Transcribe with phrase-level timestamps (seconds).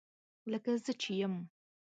[0.51, 1.33] لکه زه چې یم